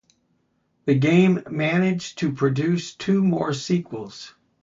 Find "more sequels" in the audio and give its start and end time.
3.23-4.33